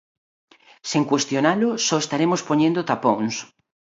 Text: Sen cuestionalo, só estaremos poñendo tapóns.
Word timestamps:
Sen 0.91 1.03
cuestionalo, 1.09 1.69
só 1.87 1.95
estaremos 2.03 2.41
poñendo 2.49 2.85
tapóns. 2.91 3.35